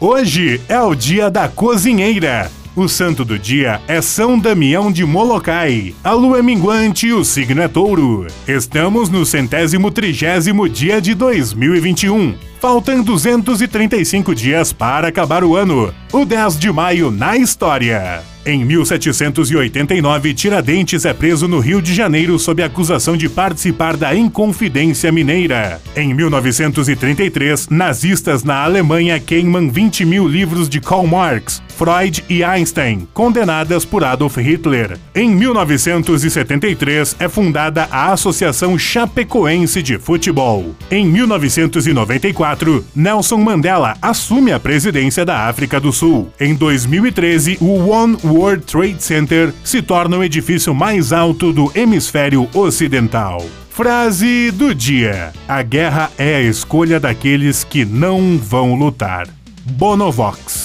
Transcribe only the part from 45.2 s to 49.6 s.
da África do Sul. Em 2013, o One World Trade Center